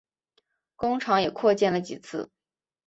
[0.75, 2.31] 工厂也扩建了几次。